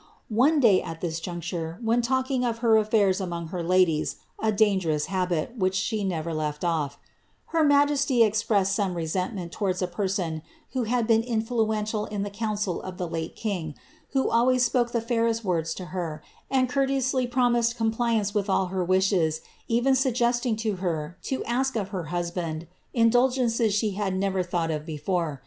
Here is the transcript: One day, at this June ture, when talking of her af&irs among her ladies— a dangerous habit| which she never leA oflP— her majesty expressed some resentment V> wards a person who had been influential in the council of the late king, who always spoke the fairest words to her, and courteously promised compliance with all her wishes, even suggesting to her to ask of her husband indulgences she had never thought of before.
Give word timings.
One 0.29 0.59
day, 0.59 0.81
at 0.81 0.99
this 1.01 1.19
June 1.19 1.41
ture, 1.41 1.77
when 1.83 2.01
talking 2.01 2.43
of 2.43 2.57
her 2.65 2.75
af&irs 2.75 3.21
among 3.21 3.49
her 3.49 3.61
ladies— 3.61 4.15
a 4.39 4.51
dangerous 4.51 5.05
habit| 5.13 5.55
which 5.59 5.75
she 5.75 6.03
never 6.03 6.33
leA 6.33 6.51
oflP— 6.53 6.95
her 7.49 7.63
majesty 7.63 8.23
expressed 8.23 8.73
some 8.75 8.95
resentment 8.95 9.53
V> 9.53 9.57
wards 9.61 9.79
a 9.79 9.85
person 9.85 10.41
who 10.71 10.85
had 10.85 11.05
been 11.05 11.21
influential 11.21 12.07
in 12.07 12.23
the 12.23 12.31
council 12.31 12.81
of 12.81 12.97
the 12.97 13.07
late 13.07 13.35
king, 13.35 13.75
who 14.13 14.27
always 14.27 14.65
spoke 14.65 14.91
the 14.91 15.01
fairest 15.01 15.43
words 15.45 15.71
to 15.75 15.85
her, 15.93 16.23
and 16.49 16.67
courteously 16.67 17.27
promised 17.27 17.77
compliance 17.77 18.33
with 18.33 18.49
all 18.49 18.69
her 18.73 18.83
wishes, 18.83 19.41
even 19.67 19.93
suggesting 19.93 20.55
to 20.55 20.77
her 20.77 21.15
to 21.21 21.43
ask 21.43 21.75
of 21.75 21.89
her 21.89 22.05
husband 22.05 22.65
indulgences 22.91 23.71
she 23.75 23.91
had 23.91 24.15
never 24.17 24.41
thought 24.41 24.71
of 24.71 24.83
before. 24.83 25.39